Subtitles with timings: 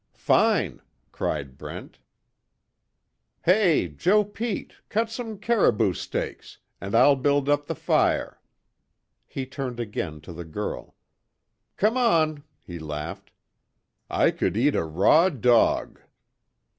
[0.15, 0.81] "Fine!"
[1.11, 1.99] cried Brent,
[3.43, 8.41] "Hey, Joe Pete, cut some caribou steaks, and I'll build up the fire!"
[9.27, 10.95] He turned again to the girl,
[11.77, 13.31] "Come on," he laughed,
[14.09, 15.99] "I could eat a raw dog!"